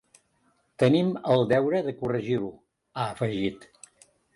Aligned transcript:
Tenim 0.83 1.11
el 1.35 1.47
deure 1.53 1.85
de 1.91 1.95
corregir-ho, 2.03 2.53
ha 2.97 3.11
afegit. 3.17 3.75